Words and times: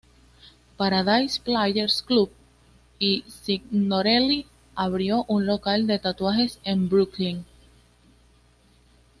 Paradise 0.79 1.37
Players 1.39 2.01
Club" 2.01 2.31
y 2.97 3.23
Signorelli 3.27 4.47
abrió 4.73 5.25
un 5.27 5.45
local 5.45 5.85
de 5.85 5.99
tatuajes 5.99 6.59
en 6.63 6.89
Brooklyn. 6.89 7.45